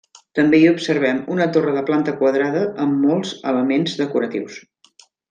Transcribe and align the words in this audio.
També 0.37 0.59
hi 0.61 0.69
observem 0.69 1.19
una 1.35 1.47
torre 1.57 1.73
de 1.75 1.83
planta 1.89 2.15
quadrada 2.23 2.63
amb 2.87 3.05
molts 3.11 3.35
elements 3.53 3.95
decoratius. 4.05 4.59